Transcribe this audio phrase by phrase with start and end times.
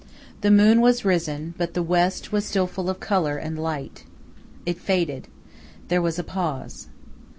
[0.41, 4.03] The moon was risen, but the west was still full of color and light.
[4.65, 5.27] It faded.
[5.89, 6.87] There was a pause.